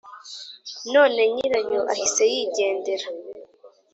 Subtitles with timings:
[0.93, 3.07] none nyirayo ahise yigendera